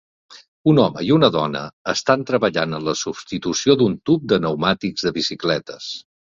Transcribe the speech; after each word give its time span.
Un 0.71 0.79
home 0.83 1.01
i 1.09 1.11
una 1.15 1.27
dona 1.35 1.61
estan 1.93 2.23
treballant 2.29 2.73
en 2.79 2.87
la 2.87 2.95
substitució 3.03 3.77
d'un 3.83 3.99
tub 4.11 4.27
de 4.33 4.41
pneumàtics 4.41 5.07
de 5.11 5.15
bicicletes 5.21 5.93